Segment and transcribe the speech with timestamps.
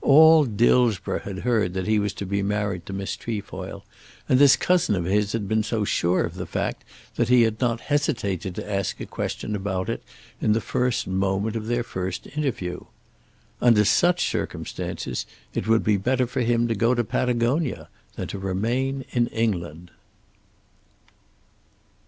[0.03, 3.85] All Dillsborough had heard that he was to be married to Miss Trefoil,
[4.27, 6.83] and this cousin of his had been so sure of the fact
[7.17, 10.01] that he had not hesitated to ask a question about it
[10.41, 12.79] in the first moment of their first interview.
[13.61, 18.39] Under such circumstances it would be better for him to go to Patagonia than to
[18.39, 19.91] remain in England.